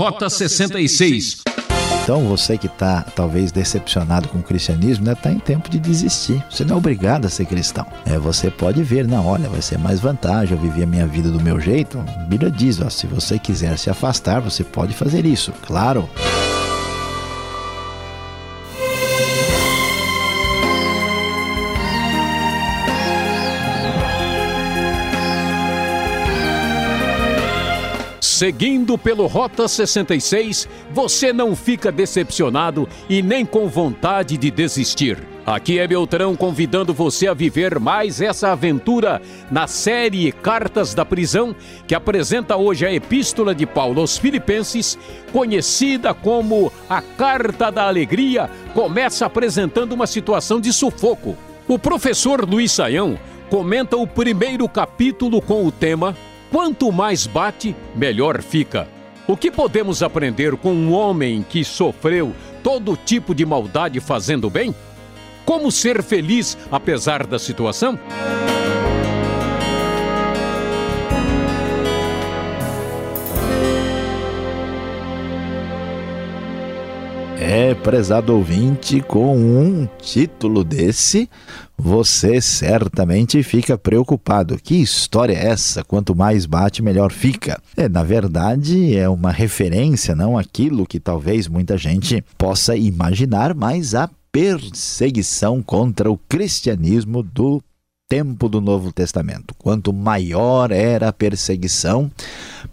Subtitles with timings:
[0.00, 1.42] Rota 66.
[2.02, 6.42] Então você que está talvez decepcionado com o cristianismo, né, está em tempo de desistir.
[6.48, 7.86] Você não é obrigado a ser cristão.
[8.06, 11.30] É, você pode ver, não, olha, vai ser mais vantagem, eu vivi a minha vida
[11.30, 11.98] do meu jeito.
[11.98, 16.08] A Bíblia diz, ó, se você quiser se afastar, você pode fazer isso, claro.
[28.40, 35.18] Seguindo pelo Rota 66, você não fica decepcionado e nem com vontade de desistir.
[35.44, 41.54] Aqui é Beltrão convidando você a viver mais essa aventura na série Cartas da Prisão,
[41.86, 44.98] que apresenta hoje a Epístola de Paulo aos Filipenses,
[45.34, 51.36] conhecida como a Carta da Alegria, começa apresentando uma situação de sufoco.
[51.68, 53.18] O professor Luiz Saião
[53.50, 56.16] comenta o primeiro capítulo com o tema
[56.50, 58.88] Quanto mais bate, melhor fica.
[59.26, 64.74] O que podemos aprender com um homem que sofreu todo tipo de maldade fazendo bem?
[65.44, 67.96] Como ser feliz apesar da situação?
[77.42, 81.26] É, prezado ouvinte, com um título desse,
[81.74, 84.58] você certamente fica preocupado.
[84.62, 85.82] Que história é essa?
[85.82, 87.58] Quanto mais bate, melhor fica.
[87.74, 93.94] É, na verdade, é uma referência, não aquilo que talvez muita gente possa imaginar, mas
[93.94, 97.62] a perseguição contra o cristianismo do
[98.10, 99.54] tempo do Novo Testamento.
[99.56, 102.10] Quanto maior era a perseguição,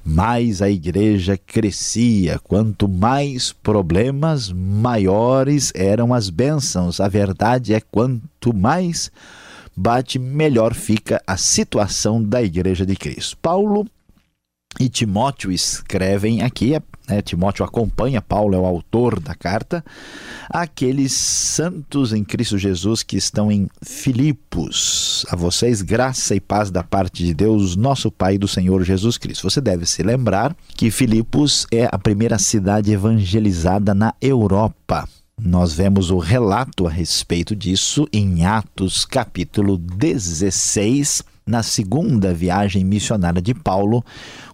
[0.03, 2.39] mais a igreja crescia.
[2.39, 6.99] Quanto mais problemas, maiores eram as bênçãos.
[6.99, 9.11] A verdade é quanto mais
[9.75, 13.38] bate, melhor fica a situação da igreja de Cristo.
[13.39, 13.85] Paulo
[14.79, 16.73] e Timóteo escrevem aqui,
[17.08, 19.83] né, Timóteo acompanha, Paulo é o autor da carta,
[20.50, 25.25] aqueles santos em Cristo Jesus que estão em Filipos.
[25.29, 29.18] A vocês, graça e paz da parte de Deus, nosso Pai e do Senhor Jesus
[29.18, 29.50] Cristo.
[29.50, 35.07] Você deve se lembrar que Filipos é a primeira cidade evangelizada na Europa.
[35.39, 43.39] Nós vemos o relato a respeito disso em Atos capítulo 16, na segunda viagem missionária
[43.39, 44.03] de Paulo,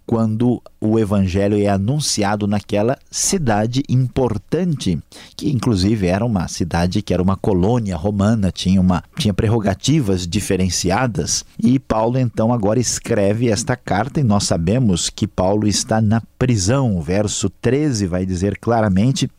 [0.05, 4.99] quando o evangelho é anunciado naquela cidade importante,
[5.35, 11.45] que inclusive era uma cidade que era uma colônia romana, tinha uma tinha prerrogativas diferenciadas,
[11.57, 16.97] e Paulo então agora escreve esta carta e nós sabemos que Paulo está na prisão.
[16.97, 19.29] O verso 13 vai dizer claramente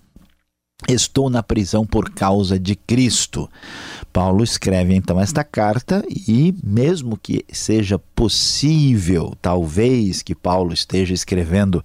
[0.86, 3.48] Estou na prisão por causa de Cristo.
[4.12, 11.82] Paulo escreve então esta carta e, mesmo que seja possível, talvez que Paulo esteja escrevendo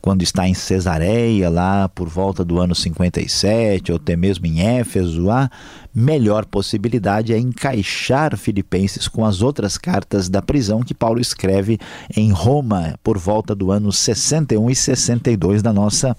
[0.00, 5.30] quando está em Cesareia, lá por volta do ano 57, ou até mesmo em Éfeso,
[5.30, 5.50] a
[5.98, 11.78] melhor possibilidade é encaixar Filipenses com as outras cartas da prisão que Paulo escreve
[12.16, 16.16] em Roma por volta do ano 61 e 62 da nossa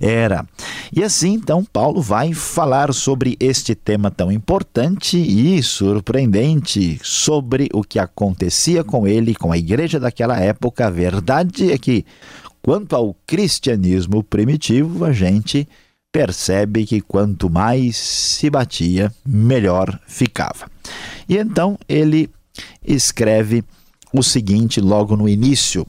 [0.00, 0.46] era.
[0.90, 7.82] E assim, então, Paulo vai falar sobre este tema tão importante e surpreendente sobre o
[7.82, 10.86] que acontecia com ele, com a igreja daquela época.
[10.86, 12.04] A verdade é que,
[12.62, 15.68] quanto ao cristianismo primitivo, a gente
[16.12, 20.70] percebe que quanto mais se batia, melhor ficava.
[21.28, 22.30] E então ele
[22.84, 23.62] escreve
[24.12, 25.86] o seguinte logo no início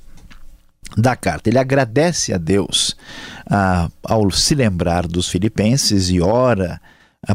[0.97, 1.49] da carta.
[1.49, 2.95] Ele agradece a Deus
[3.49, 6.81] ah, ao se lembrar dos filipenses e ora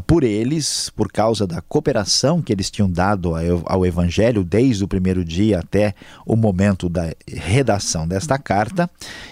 [0.06, 3.32] por eles, por causa da cooperação que eles tinham dado
[3.66, 5.94] ao Evangelho desde o primeiro dia até
[6.26, 8.88] o momento da redação desta carta,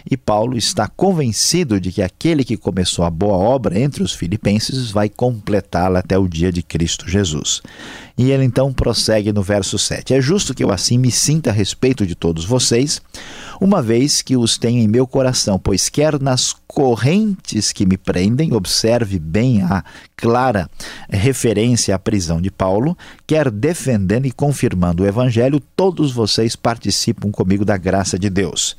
[0.08, 4.90] e Paulo está convencido de que aquele que começou a boa obra entre os filipenses
[4.90, 7.62] vai completá-la até o dia de Cristo Jesus.
[8.16, 11.52] E ele então prossegue no verso 7: É justo que eu assim me sinta a
[11.52, 13.00] respeito de todos vocês,
[13.60, 18.54] uma vez que os tenho em meu coração, pois quer nas correntes que me prendem,
[18.54, 19.84] observe bem a
[20.16, 20.70] clara
[21.10, 22.96] referência à prisão de Paulo,
[23.26, 28.74] quer defendendo e confirmando o evangelho, todos vocês participam comigo da graça de Deus.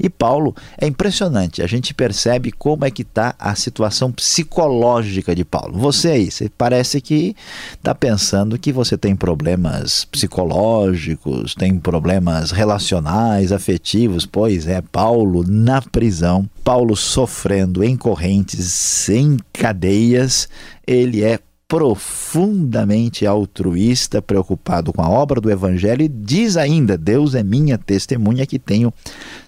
[0.00, 5.44] E Paulo é impressionante, a gente percebe como é que está a situação psicológica de
[5.44, 5.78] Paulo.
[5.78, 7.36] Você aí, você parece que
[7.74, 14.26] está pensando que você tem problemas psicológicos, tem problemas relacionais, afetivos.
[14.26, 20.48] Pois é, Paulo na prisão, Paulo sofrendo em correntes, em cadeias,
[20.86, 27.42] ele é profundamente altruísta, preocupado com a obra do Evangelho, e diz ainda: Deus é
[27.42, 28.92] minha testemunha que tenho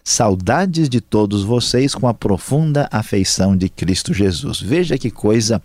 [0.02, 4.60] saudades de todos vocês com a profunda afeição de Cristo Jesus.
[4.60, 5.62] Veja que coisa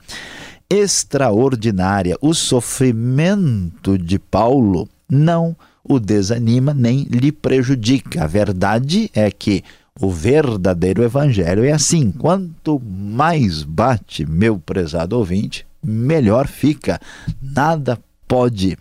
[0.72, 2.18] extraordinária.
[2.22, 8.24] O sofrimento de Paulo não o desanima nem lhe prejudica.
[8.24, 9.64] A verdade é que
[10.00, 17.00] o verdadeiro evangelho é assim: quanto mais bate, meu prezado ouvinte, melhor fica.
[17.42, 18.78] Nada pode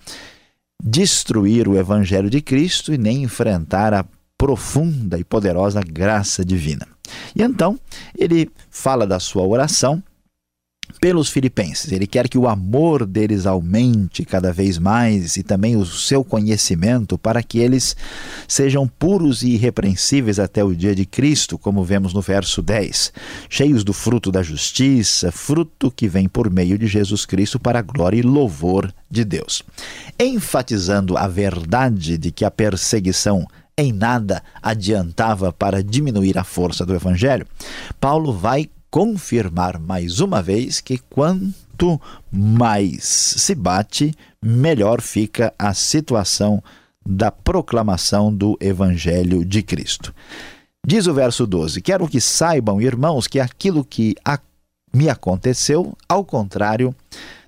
[0.82, 4.04] destruir o evangelho de Cristo e nem enfrentar a
[4.38, 6.86] profunda e poderosa graça divina.
[7.34, 7.78] E então,
[8.16, 10.02] ele fala da sua oração
[11.00, 11.92] pelos filipenses.
[11.92, 17.18] Ele quer que o amor deles aumente cada vez mais e também o seu conhecimento
[17.18, 17.96] para que eles
[18.48, 23.12] sejam puros e irrepreensíveis até o dia de Cristo, como vemos no verso 10,
[23.48, 27.82] cheios do fruto da justiça, fruto que vem por meio de Jesus Cristo para a
[27.82, 29.62] glória e louvor de Deus.
[30.18, 33.46] Enfatizando a verdade de que a perseguição
[33.76, 37.46] em nada adiantava para diminuir a força do evangelho,
[37.98, 42.00] Paulo vai confirmar mais uma vez que quanto
[42.30, 46.62] mais se bate, melhor fica a situação
[47.06, 50.14] da proclamação do Evangelho de Cristo.
[50.86, 54.14] Diz o verso 12: Quero que saibam, irmãos, que aquilo que
[54.92, 56.94] me aconteceu, ao contrário,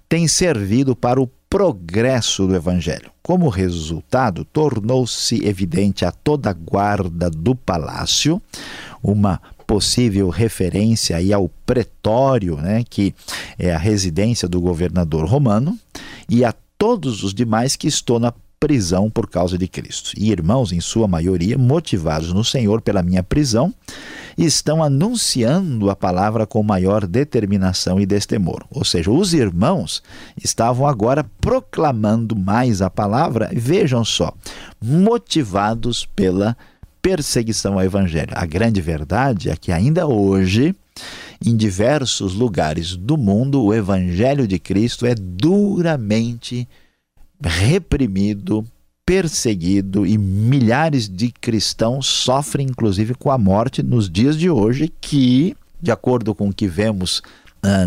[0.08, 3.10] tem servido para o progresso do Evangelho.
[3.22, 8.40] Como resultado, tornou-se evidente a toda a guarda do palácio
[9.02, 9.40] uma
[9.72, 13.14] possível referência aí ao pretório, né, que
[13.58, 15.78] é a residência do governador romano,
[16.28, 20.12] e a todos os demais que estão na prisão por causa de Cristo.
[20.14, 23.72] E irmãos, em sua maioria, motivados no Senhor pela minha prisão,
[24.36, 28.66] estão anunciando a palavra com maior determinação e destemor.
[28.70, 30.02] Ou seja, os irmãos
[30.36, 34.34] estavam agora proclamando mais a palavra, vejam só,
[34.78, 36.54] motivados pela
[37.02, 38.30] perseguição ao Evangelho.
[38.32, 40.74] A grande verdade é que ainda hoje,
[41.44, 46.68] em diversos lugares do mundo, o Evangelho de Cristo é duramente
[47.42, 48.64] reprimido,
[49.04, 55.56] perseguido e milhares de cristãos sofrem inclusive com a morte nos dias de hoje, que,
[55.80, 57.20] de acordo com o que vemos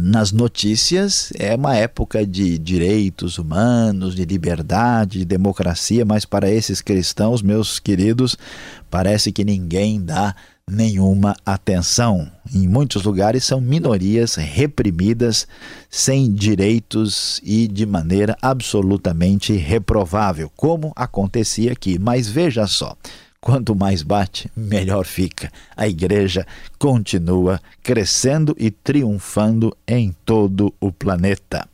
[0.02, 6.82] nas notícias, é uma época de direitos humanos, de liberdade, de democracia, mas para esses
[6.82, 8.38] cristãos, meus queridos,
[8.90, 10.34] parece que ninguém dá
[10.70, 12.32] nenhuma atenção.
[12.54, 15.48] Em muitos lugares são minorias reprimidas,
[15.90, 22.00] sem direitos e de maneira absolutamente reprovável, como acontecia aqui.
[22.00, 22.98] Mas veja só,
[23.46, 25.52] quanto mais bate, melhor fica.
[25.78, 26.48] A igreja
[26.80, 31.70] continua crescendo e triunfando em todo o planeta.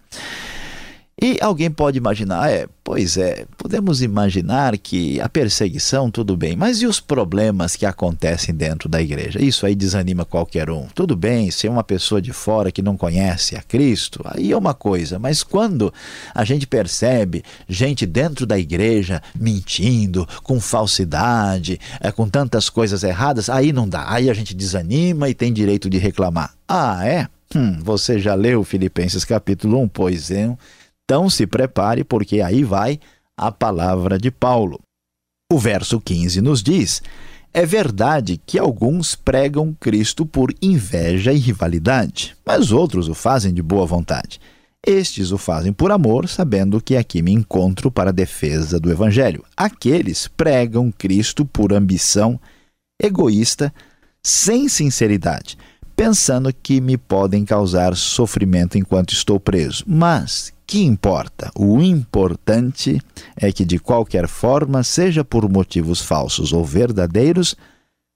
[1.23, 6.81] E alguém pode imaginar, é, pois é, podemos imaginar que a perseguição, tudo bem, mas
[6.81, 9.39] e os problemas que acontecem dentro da igreja?
[9.39, 10.87] Isso aí desanima qualquer um.
[10.95, 14.57] Tudo bem, se é uma pessoa de fora que não conhece a Cristo, aí é
[14.57, 15.93] uma coisa, mas quando
[16.33, 23.47] a gente percebe gente dentro da igreja mentindo, com falsidade, é, com tantas coisas erradas,
[23.47, 26.55] aí não dá, aí a gente desanima e tem direito de reclamar.
[26.67, 27.27] Ah, é?
[27.55, 29.87] Hum, você já leu Filipenses capítulo 1?
[29.89, 30.49] Pois é.
[31.11, 32.97] Então se prepare, porque aí vai
[33.37, 34.79] a palavra de Paulo.
[35.51, 37.03] O verso 15 nos diz:
[37.53, 43.61] É verdade que alguns pregam Cristo por inveja e rivalidade, mas outros o fazem de
[43.61, 44.39] boa vontade.
[44.87, 49.43] Estes o fazem por amor, sabendo que aqui me encontro para a defesa do Evangelho.
[49.57, 52.39] Aqueles pregam Cristo por ambição
[53.03, 53.73] egoísta,
[54.23, 55.57] sem sinceridade,
[55.93, 59.83] pensando que me podem causar sofrimento enquanto estou preso.
[59.85, 61.51] Mas que importa?
[61.53, 63.01] O importante
[63.35, 67.57] é que, de qualquer forma, seja por motivos falsos ou verdadeiros,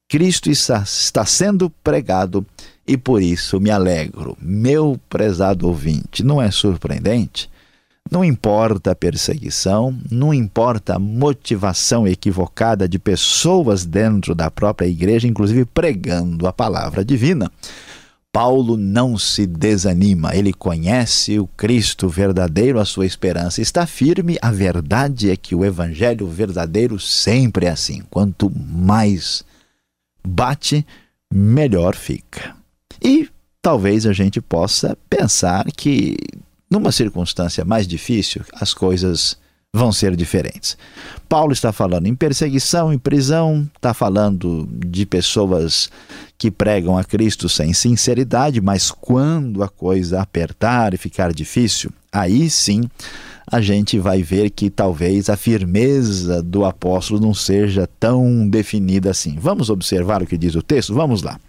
[0.08, 2.46] Cristo está sendo pregado
[2.88, 4.38] e por isso me alegro.
[4.40, 7.50] Meu prezado ouvinte, não é surpreendente?
[8.10, 15.28] Não importa a perseguição, não importa a motivação equivocada de pessoas dentro da própria igreja,
[15.28, 17.52] inclusive pregando a palavra divina.
[18.36, 24.38] Paulo não se desanima, ele conhece o Cristo verdadeiro, a sua esperança está firme.
[24.42, 29.46] A verdade é que o evangelho verdadeiro sempre é assim: quanto mais
[30.22, 30.86] bate,
[31.32, 32.54] melhor fica.
[33.02, 33.30] E
[33.62, 36.18] talvez a gente possa pensar que
[36.70, 39.38] numa circunstância mais difícil, as coisas
[39.76, 40.78] vão ser diferentes.
[41.28, 45.90] Paulo está falando em perseguição, em prisão, está falando de pessoas
[46.38, 52.50] que pregam a Cristo sem sinceridade, mas quando a coisa apertar e ficar difícil, aí
[52.50, 52.84] sim
[53.52, 59.38] a gente vai ver que talvez a firmeza do apóstolo não seja tão definida assim.
[59.40, 60.94] Vamos observar o que diz o texto?
[60.94, 61.40] Vamos lá.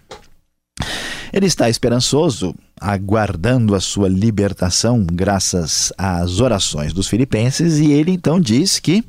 [1.31, 8.39] Ele está esperançoso, aguardando a sua libertação graças às orações dos filipenses, e ele então
[8.39, 9.03] diz que,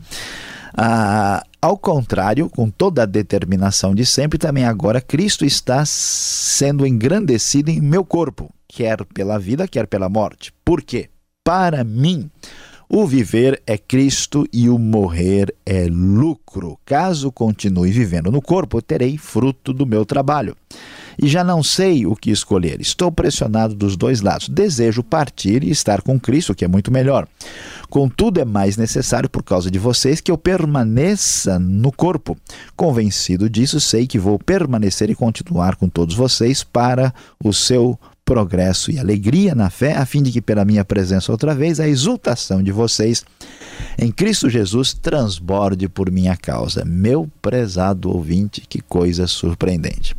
[0.76, 7.70] ah, ao contrário, com toda a determinação de sempre, também agora Cristo está sendo engrandecido
[7.70, 10.52] em meu corpo, quer pela vida, quer pela morte.
[10.64, 11.08] Por quê?
[11.44, 12.30] Para mim,
[12.88, 16.78] o viver é Cristo e o morrer é lucro.
[16.86, 20.56] Caso continue vivendo no corpo, terei fruto do meu trabalho.
[21.20, 22.80] E já não sei o que escolher.
[22.80, 24.48] Estou pressionado dos dois lados.
[24.48, 27.26] Desejo partir e estar com Cristo, que é muito melhor.
[27.90, 32.36] Contudo, é mais necessário, por causa de vocês, que eu permaneça no corpo.
[32.76, 37.98] Convencido disso, sei que vou permanecer e continuar com todos vocês para o seu
[38.28, 41.88] progresso e alegria na fé, a fim de que, pela minha presença outra vez, a
[41.88, 43.24] exultação de vocês
[43.98, 46.84] em Cristo Jesus transborde por minha causa.
[46.84, 50.14] Meu prezado ouvinte, que coisa surpreendente.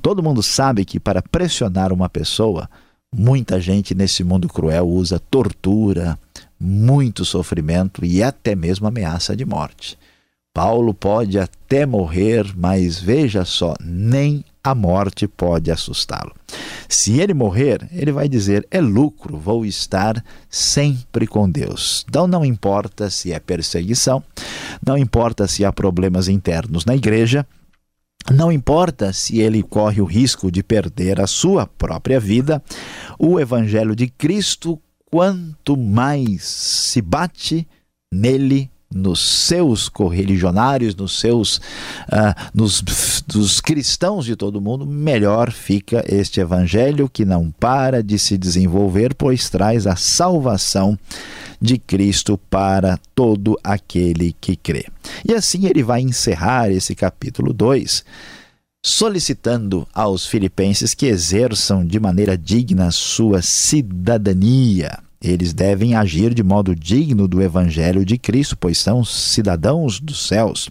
[0.00, 2.68] Todo mundo sabe que para pressionar uma pessoa,
[3.12, 6.18] muita gente nesse mundo cruel usa tortura,
[6.58, 9.98] muito sofrimento e até mesmo ameaça de morte.
[10.52, 16.34] Paulo pode até morrer, mas veja só, nem a morte pode assustá-lo.
[16.88, 22.04] Se ele morrer, ele vai dizer: é lucro, vou estar sempre com Deus.
[22.08, 24.22] Então não importa se é perseguição,
[24.84, 27.46] não importa se há problemas internos na igreja,
[28.32, 32.62] não importa se ele corre o risco de perder a sua própria vida,
[33.18, 34.78] o Evangelho de Cristo,
[35.10, 37.66] quanto mais se bate
[38.12, 42.82] nele, nos seus correligionários, nos seus uh, nos
[43.26, 49.14] dos cristãos de todo mundo, melhor fica este evangelho que não para de se desenvolver,
[49.14, 50.98] pois traz a salvação
[51.60, 54.86] de Cristo para todo aquele que crê.
[55.26, 58.04] E assim ele vai encerrar esse capítulo 2
[58.84, 66.74] solicitando aos filipenses que exerçam de maneira digna sua cidadania eles devem agir de modo
[66.74, 70.70] digno do Evangelho de Cristo, pois são cidadãos dos céus.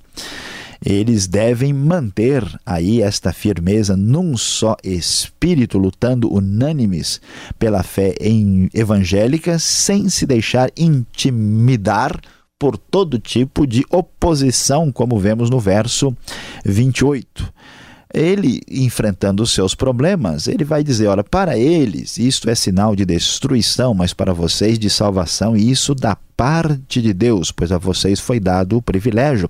[0.85, 7.19] Eles devem manter aí esta firmeza num só espírito, lutando unânimes
[7.57, 12.19] pela fé em evangélica, sem se deixar intimidar
[12.59, 16.15] por todo tipo de oposição, como vemos no verso
[16.65, 17.53] 28
[18.13, 23.05] ele enfrentando os seus problemas, ele vai dizer: olha, para eles isto é sinal de
[23.05, 28.19] destruição, mas para vocês de salvação, e isso da parte de Deus, pois a vocês
[28.19, 29.49] foi dado o privilégio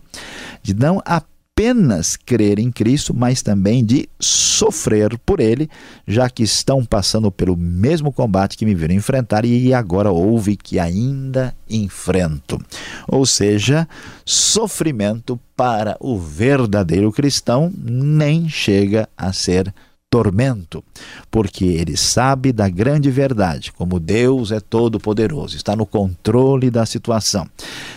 [0.63, 5.67] de não apenas apenas crer em Cristo, mas também de sofrer por Ele,
[6.07, 10.77] já que estão passando pelo mesmo combate que me viram enfrentar e agora houve que
[10.77, 12.63] ainda enfrento.
[13.07, 13.89] Ou seja,
[14.23, 19.73] sofrimento para o verdadeiro cristão nem chega a ser
[20.11, 20.83] tormento,
[21.31, 27.49] porque ele sabe da grande verdade, como Deus é todo-poderoso, está no controle da situação,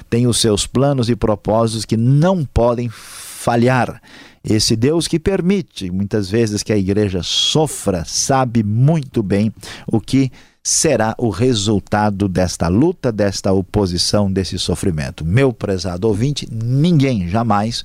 [0.09, 2.91] tem os seus planos e propósitos que não podem
[3.41, 4.01] falhar.
[4.45, 9.53] Esse Deus que permite muitas vezes que a igreja sofra, sabe muito bem
[9.87, 10.31] o que
[10.63, 15.25] será o resultado desta luta, desta oposição, desse sofrimento.
[15.25, 17.83] Meu prezado ouvinte, ninguém jamais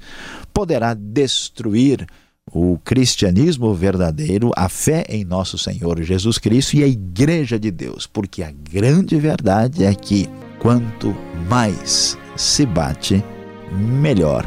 [0.53, 2.05] poderá destruir
[2.51, 8.05] o cristianismo verdadeiro, a fé em nosso Senhor Jesus Cristo e a Igreja de Deus,
[8.05, 11.15] porque a grande verdade é que quanto
[11.50, 13.24] mais se bate,
[13.71, 14.45] melhor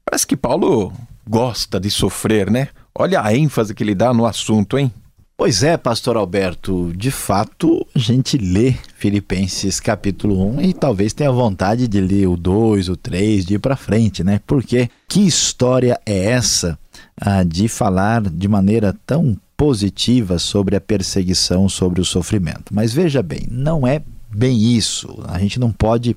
[0.05, 0.93] Parece que Paulo
[1.29, 2.71] gosta de sofrer, né?
[2.93, 4.93] Olha a ênfase que ele dá no assunto, hein?
[5.41, 11.33] Pois é, pastor Alberto, de fato, a gente lê Filipenses capítulo 1 e talvez tenha
[11.33, 14.43] vontade de ler o 2, o 3, de ir para frente, né?
[14.47, 16.79] Porque que história é essa
[17.19, 22.75] ah, de falar de maneira tão positiva sobre a perseguição, sobre o sofrimento?
[22.75, 25.25] Mas veja bem, não é bem isso.
[25.27, 26.15] A gente não pode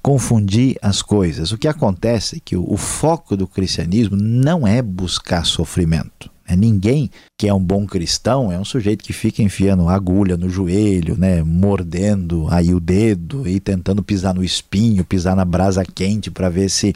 [0.00, 1.52] confundir as coisas.
[1.52, 6.32] O que acontece é que o, o foco do cristianismo não é buscar sofrimento.
[6.46, 10.48] É ninguém que é um bom cristão é um sujeito que fica enfiando agulha no
[10.48, 16.30] joelho, né, mordendo aí o dedo e tentando pisar no espinho, pisar na brasa quente
[16.30, 16.94] para ver se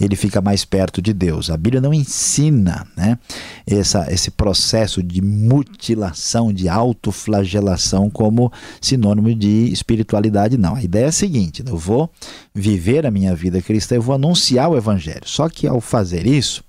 [0.00, 1.50] ele fica mais perto de Deus.
[1.50, 3.18] A Bíblia não ensina, né,
[3.66, 10.74] essa, esse processo de mutilação, de autoflagelação como sinônimo de espiritualidade, não.
[10.74, 12.10] A ideia é a seguinte: eu vou
[12.54, 15.22] viver a minha vida cristã, eu vou anunciar o evangelho.
[15.24, 16.62] Só que ao fazer isso,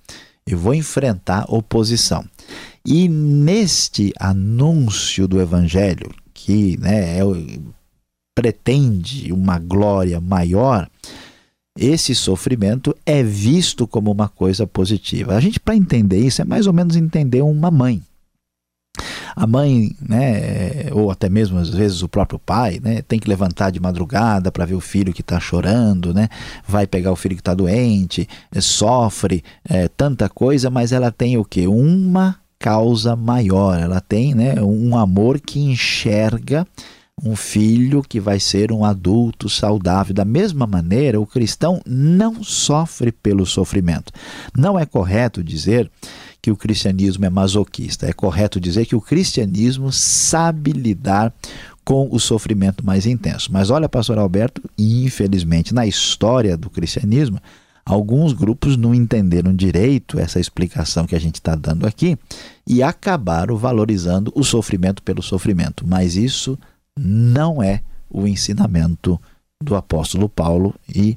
[0.48, 2.24] eu vou enfrentar oposição.
[2.86, 7.24] E neste anúncio do Evangelho, que né, é,
[8.36, 10.88] pretende uma glória maior,
[11.78, 15.36] esse sofrimento é visto como uma coisa positiva.
[15.36, 18.04] A gente, para entender isso, é mais ou menos entender uma mãe
[19.36, 23.72] a mãe, né, ou até mesmo às vezes o próprio pai, né, tem que levantar
[23.72, 26.30] de madrugada para ver o filho que está chorando, né,
[26.68, 31.38] vai pegar o filho que está doente, eh, sofre é, tanta coisa, mas ela tem
[31.38, 31.68] o que?
[31.68, 36.66] Uma causa maior, ela tem né, um amor que enxerga
[37.24, 40.14] um filho que vai ser um adulto saudável.
[40.14, 44.12] Da mesma maneira, o cristão não sofre pelo sofrimento.
[44.56, 45.90] Não é correto dizer
[46.46, 48.06] que o cristianismo é masoquista.
[48.06, 51.34] É correto dizer que o cristianismo sabe lidar
[51.84, 53.52] com o sofrimento mais intenso.
[53.52, 57.40] Mas olha, pastor Alberto, infelizmente, na história do cristianismo,
[57.84, 62.16] alguns grupos não entenderam direito essa explicação que a gente está dando aqui
[62.68, 65.84] e acabaram valorizando o sofrimento pelo sofrimento.
[65.88, 66.60] Mas isso
[66.96, 69.20] não é o ensinamento
[69.60, 71.16] do apóstolo Paulo e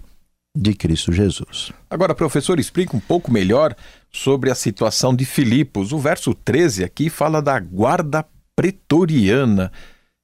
[0.56, 1.70] de Cristo Jesus.
[1.90, 3.76] Agora, professor, explica um pouco melhor
[4.12, 5.92] sobre a situação de Filipos.
[5.92, 8.24] O verso 13 aqui fala da guarda
[8.56, 9.70] pretoriana.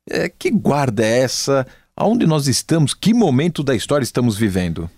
[0.08, 1.66] É, que guarda é essa?
[1.96, 2.92] Aonde nós estamos?
[2.92, 4.90] Que momento da história estamos vivendo?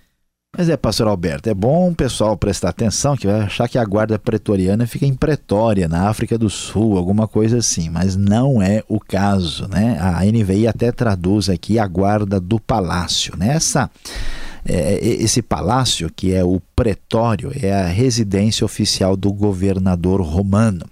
[0.56, 3.84] Mas é, pastor Alberto, é bom o pessoal prestar atenção que vai achar que a
[3.84, 8.82] guarda pretoriana fica em Pretória, na África do Sul, alguma coisa assim, mas não é
[8.88, 9.98] o caso, né?
[10.00, 13.50] A NVI até traduz aqui a guarda do palácio, né?
[13.50, 13.90] Essa
[14.68, 20.86] é, é, esse palácio, que é o pretório, é a residência oficial do governador romano.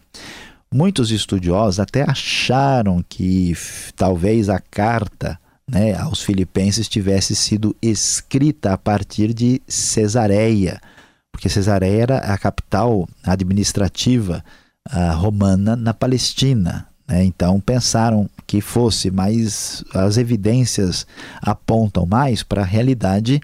[0.73, 3.53] Muitos estudiosos até acharam que
[3.97, 10.81] talvez a carta né, aos filipenses tivesse sido escrita a partir de Cesareia,
[11.33, 14.45] porque Cesareia era a capital administrativa
[14.93, 16.87] uh, romana na Palestina.
[17.07, 17.25] Né?
[17.25, 21.07] Então pensaram que fosse, mas as evidências
[21.41, 23.41] apontam mais para a realidade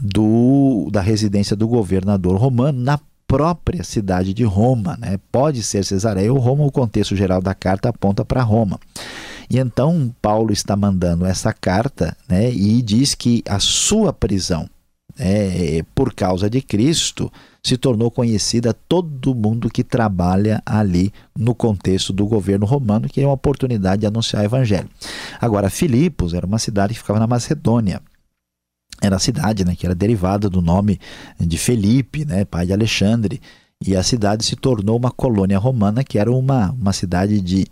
[0.00, 4.96] do, da residência do governador romano na própria cidade de Roma.
[5.00, 5.18] Né?
[5.32, 8.78] Pode ser Cesareia ou Roma, o contexto geral da carta aponta para Roma.
[9.48, 14.68] E então Paulo está mandando essa carta né, e diz que a sua prisão
[15.18, 22.12] é, por causa de Cristo se tornou conhecida todo mundo que trabalha ali no contexto
[22.12, 24.88] do governo romano, que é uma oportunidade de anunciar o evangelho.
[25.40, 28.00] Agora, Filipos era uma cidade que ficava na Macedônia.
[29.02, 31.00] Era a cidade né, que era derivada do nome
[31.38, 33.40] de Felipe, né, pai de Alexandre,
[33.84, 37.66] e a cidade se tornou uma colônia romana, que era uma, uma cidade de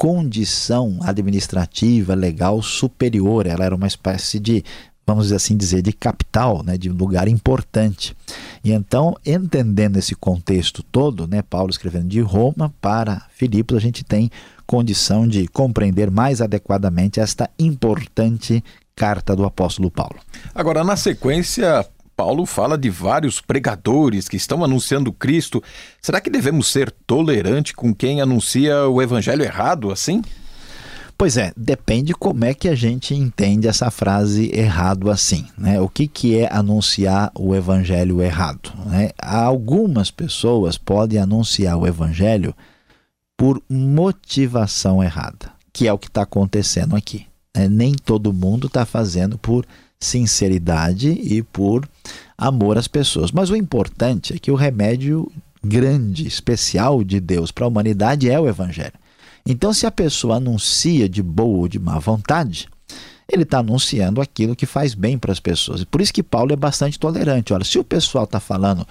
[0.00, 3.46] condição administrativa, legal superior.
[3.46, 4.64] Ela era uma espécie de
[5.10, 8.16] vamos assim dizer, de capital, né, de lugar importante.
[8.62, 14.04] E então, entendendo esse contexto todo, né, Paulo escrevendo de Roma para Filipos, a gente
[14.04, 14.30] tem
[14.66, 18.62] condição de compreender mais adequadamente esta importante
[18.94, 20.16] carta do apóstolo Paulo.
[20.54, 21.84] Agora, na sequência,
[22.16, 25.60] Paulo fala de vários pregadores que estão anunciando Cristo.
[26.00, 30.22] Será que devemos ser tolerantes com quem anuncia o evangelho errado assim?
[31.20, 35.44] Pois é, depende como é que a gente entende essa frase errado assim.
[35.58, 35.78] Né?
[35.78, 38.72] O que, que é anunciar o evangelho errado?
[38.86, 39.10] Né?
[39.18, 42.54] Algumas pessoas podem anunciar o evangelho
[43.36, 47.26] por motivação errada, que é o que está acontecendo aqui.
[47.54, 47.68] Né?
[47.68, 49.66] Nem todo mundo está fazendo por
[50.00, 51.86] sinceridade e por
[52.38, 53.30] amor às pessoas.
[53.30, 55.30] Mas o importante é que o remédio
[55.62, 58.94] grande, especial de Deus para a humanidade é o evangelho.
[59.46, 62.68] Então, se a pessoa anuncia de boa ou de má vontade,
[63.32, 65.84] ele está anunciando aquilo que faz bem para as pessoas.
[65.84, 67.52] Por isso que Paulo é bastante tolerante.
[67.52, 68.86] Olha, se o pessoal está falando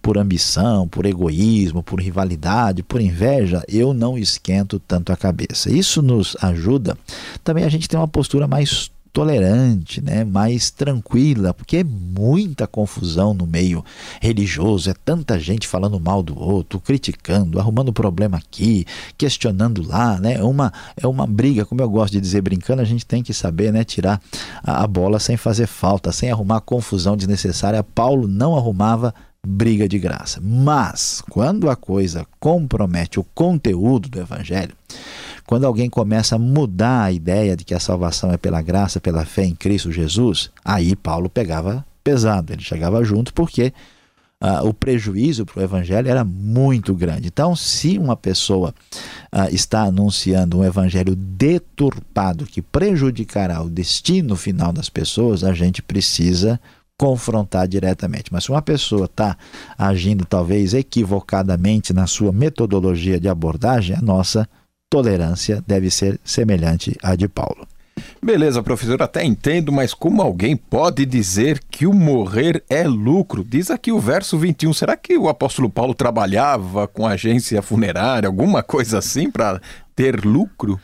[0.00, 5.70] por ambição, por egoísmo, por rivalidade, por inveja, eu não esquento tanto a cabeça.
[5.70, 6.96] Isso nos ajuda
[7.44, 13.34] também a gente ter uma postura mais tolerante, né, mais tranquila, porque é muita confusão
[13.34, 13.84] no meio
[14.20, 18.86] religioso, é tanta gente falando mal do outro, criticando, arrumando problema aqui,
[19.18, 20.34] questionando lá, né?
[20.34, 23.34] É uma é uma briga, como eu gosto de dizer brincando, a gente tem que
[23.34, 24.20] saber, né, tirar
[24.62, 27.82] a, a bola sem fazer falta, sem arrumar confusão desnecessária.
[27.82, 30.40] Paulo não arrumava briga de graça.
[30.40, 34.74] Mas quando a coisa compromete o conteúdo do evangelho,
[35.46, 39.24] quando alguém começa a mudar a ideia de que a salvação é pela graça, pela
[39.24, 43.72] fé em Cristo Jesus, aí Paulo pegava pesado, ele chegava junto porque
[44.42, 47.28] uh, o prejuízo para o evangelho era muito grande.
[47.28, 48.74] Então, se uma pessoa
[49.32, 55.80] uh, está anunciando um evangelho deturpado que prejudicará o destino final das pessoas, a gente
[55.80, 56.60] precisa
[56.98, 58.32] confrontar diretamente.
[58.32, 59.36] Mas se uma pessoa está
[59.78, 64.48] agindo talvez equivocadamente na sua metodologia de abordagem, a nossa
[64.92, 67.66] tolerância deve ser semelhante à de Paulo.
[68.22, 73.42] Beleza, professor, até entendo, mas como alguém pode dizer que o morrer é lucro?
[73.42, 74.74] Diz aqui o verso 21.
[74.74, 79.60] Será que o apóstolo Paulo trabalhava com agência funerária, alguma coisa assim, para
[79.96, 80.78] ter lucro?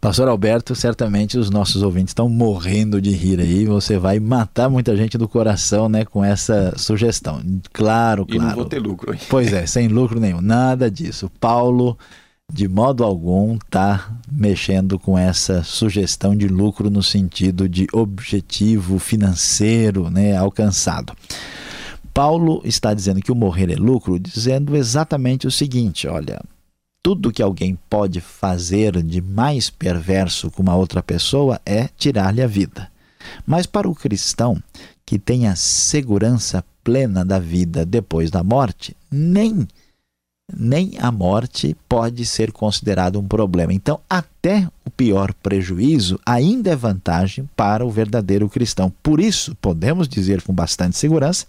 [0.00, 3.66] Pastor Alberto, certamente os nossos ouvintes estão morrendo de rir aí.
[3.66, 7.42] Você vai matar muita gente do coração, né, com essa sugestão.
[7.70, 8.26] Claro, claro.
[8.28, 9.12] E não vou ter lucro.
[9.12, 9.20] Hein?
[9.28, 10.40] Pois é, sem lucro nenhum.
[10.40, 11.30] Nada disso.
[11.38, 11.98] Paulo
[12.52, 20.10] de modo algum está mexendo com essa sugestão de lucro no sentido de objetivo financeiro
[20.10, 21.12] né, alcançado.
[22.12, 26.40] Paulo está dizendo que o morrer é lucro, dizendo exatamente o seguinte: olha,
[27.02, 32.46] tudo que alguém pode fazer de mais perverso com uma outra pessoa é tirar-lhe a
[32.46, 32.90] vida.
[33.46, 34.60] Mas para o cristão
[35.06, 39.66] que tem a segurança plena da vida depois da morte, nem
[40.56, 43.72] nem a morte pode ser considerado um problema.
[43.72, 48.92] Então, até o pior prejuízo ainda é vantagem para o verdadeiro cristão.
[49.02, 51.46] Por isso, podemos dizer com bastante segurança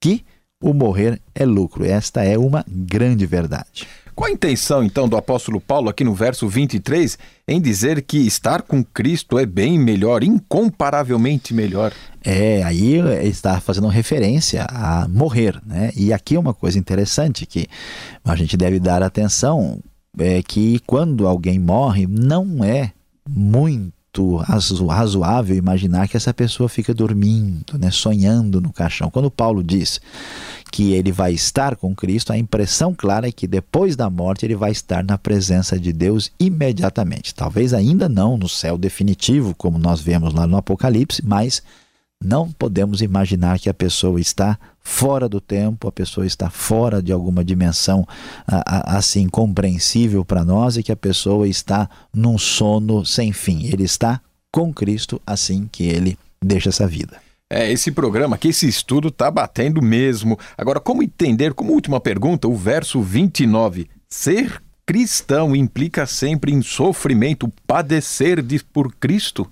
[0.00, 0.24] que
[0.60, 1.84] o morrer é lucro.
[1.84, 3.86] Esta é uma grande verdade.
[4.18, 8.62] Qual a intenção, então, do apóstolo Paulo aqui no verso 23 em dizer que estar
[8.62, 11.92] com Cristo é bem melhor, incomparavelmente melhor?
[12.24, 15.92] É, aí está fazendo referência a morrer, né?
[15.96, 17.68] E aqui é uma coisa interessante que
[18.24, 19.78] a gente deve dar atenção,
[20.18, 22.90] é que quando alguém morre, não é
[23.24, 23.97] muito
[24.36, 29.10] razoável imaginar que essa pessoa fica dormindo, né, sonhando no caixão.
[29.10, 30.00] Quando Paulo diz
[30.70, 34.54] que ele vai estar com Cristo, a impressão clara é que depois da morte ele
[34.54, 37.34] vai estar na presença de Deus imediatamente.
[37.34, 41.62] Talvez ainda não no céu definitivo, como nós vemos lá no Apocalipse, mas
[42.22, 47.12] não podemos imaginar que a pessoa está fora do tempo, a pessoa está fora de
[47.12, 48.06] alguma dimensão
[48.46, 53.66] assim compreensível para nós e que a pessoa está num sono sem fim.
[53.66, 57.20] Ele está com Cristo assim que ele deixa essa vida.
[57.50, 60.38] É, esse programa aqui, esse estudo está batendo mesmo.
[60.56, 63.88] Agora, como entender, como última pergunta, o verso 29.
[64.08, 69.46] Ser cristão implica sempre em sofrimento, padecer de, por Cristo?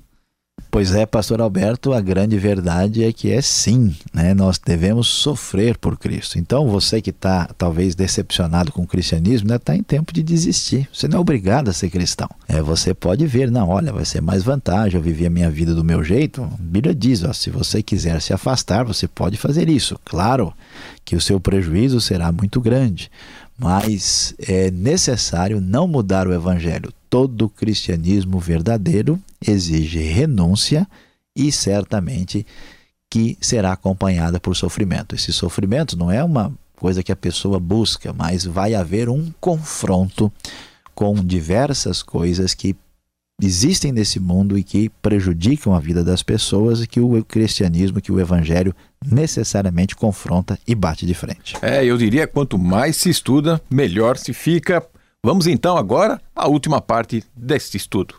[0.77, 4.35] Pois é, pastor Alberto, a grande verdade é que é sim, né?
[4.35, 6.39] Nós devemos sofrer por Cristo.
[6.39, 10.87] Então, você que está talvez decepcionado com o cristianismo, está né, em tempo de desistir.
[10.93, 12.29] Você não é obrigado a ser cristão.
[12.47, 15.75] É, você pode ver, não, olha, vai ser mais vantagem, eu vivi a minha vida
[15.75, 16.43] do meu jeito.
[16.43, 19.99] A Bíblia diz, ó, se você quiser se afastar, você pode fazer isso.
[20.05, 20.53] Claro
[21.07, 23.11] que o seu prejuízo será muito grande,
[23.59, 26.93] mas é necessário não mudar o evangelho.
[27.09, 29.19] Todo cristianismo verdadeiro
[29.51, 30.87] exige renúncia
[31.35, 32.47] e certamente
[33.11, 35.15] que será acompanhada por sofrimento.
[35.15, 40.33] Esse sofrimento não é uma coisa que a pessoa busca, mas vai haver um confronto
[40.95, 42.77] com diversas coisas que
[43.41, 48.11] existem nesse mundo e que prejudicam a vida das pessoas e que o cristianismo, que
[48.11, 51.55] o evangelho necessariamente confronta e bate de frente.
[51.61, 54.83] É, eu diria quanto mais se estuda, melhor se fica.
[55.23, 58.15] Vamos então agora à última parte deste estudo.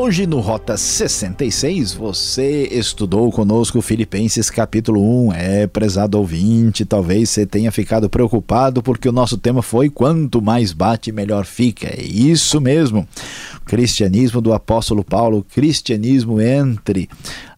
[0.00, 5.32] Hoje no Rota 66 você estudou conosco Filipenses capítulo 1.
[5.32, 10.72] É, prezado ouvinte, talvez você tenha ficado preocupado porque o nosso tema foi quanto mais
[10.72, 11.88] bate, melhor fica.
[11.88, 13.08] É isso mesmo.
[13.68, 17.06] Cristianismo do apóstolo Paulo, cristianismo entre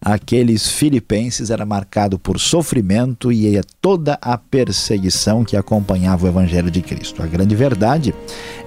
[0.01, 6.69] aqueles filipenses era marcado por sofrimento e é toda a perseguição que acompanhava o evangelho
[6.69, 7.23] de Cristo.
[7.23, 8.13] A grande verdade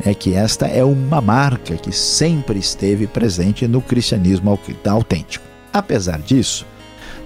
[0.06, 5.44] é que esta é uma marca que sempre esteve presente no cristianismo autêntico.
[5.70, 6.66] Apesar disso,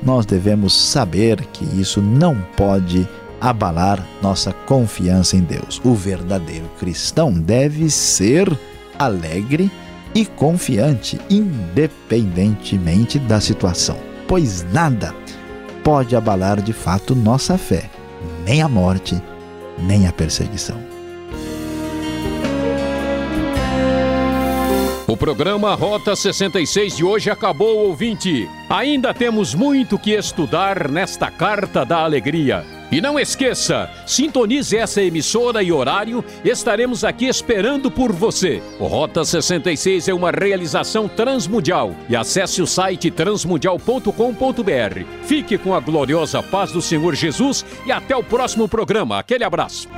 [0.02, 3.06] nós devemos saber que isso não pode
[3.40, 5.80] abalar nossa confiança em Deus.
[5.84, 8.50] O verdadeiro cristão deve ser
[8.98, 9.70] alegre
[10.14, 15.14] e confiante, independentemente da situação, pois nada
[15.82, 17.90] pode abalar de fato nossa fé,
[18.44, 19.20] nem a morte,
[19.78, 20.78] nem a perseguição.
[25.06, 28.46] O programa Rota 66 de hoje acabou, ouvinte.
[28.68, 32.77] Ainda temos muito que estudar nesta Carta da Alegria.
[32.90, 38.62] E não esqueça, sintonize essa emissora e horário, estaremos aqui esperando por você.
[38.80, 45.04] O Rota 66 é uma realização transmundial e acesse o site transmundial.com.br.
[45.24, 49.18] Fique com a gloriosa paz do Senhor Jesus e até o próximo programa.
[49.18, 49.88] Aquele abraço.